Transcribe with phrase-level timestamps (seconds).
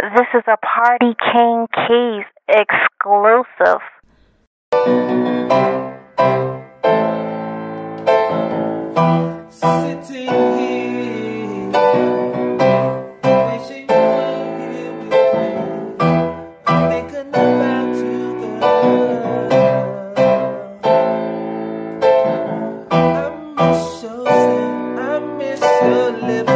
[0.00, 3.82] This is a Party King Keys exclusive.
[9.50, 11.70] Sitting here,
[13.50, 15.50] wishing you were here with me.
[16.66, 18.24] I thinking about you,
[18.60, 19.52] girl.
[22.90, 22.92] I
[23.56, 25.02] miss your scent, I
[25.36, 26.52] miss your lips,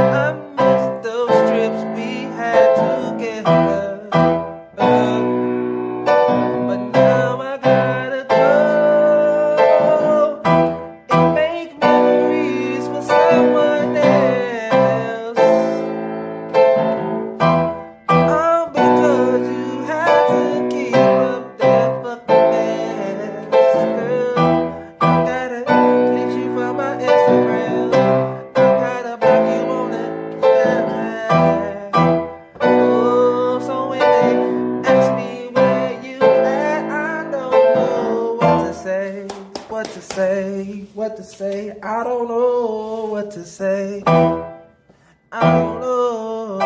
[39.77, 41.79] what to say, what to say.
[41.83, 44.03] I don't know what to say.
[44.07, 46.59] I don't know.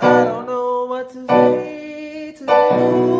[0.00, 3.19] I don't know what to say to you.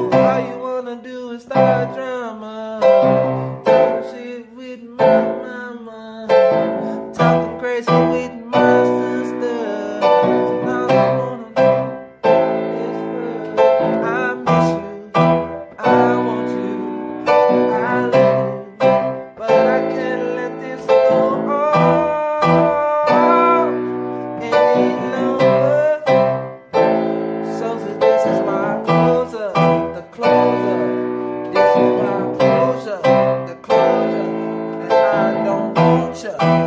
[36.22, 36.59] culture.